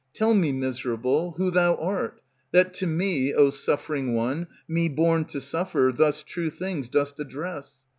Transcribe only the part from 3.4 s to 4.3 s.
suffering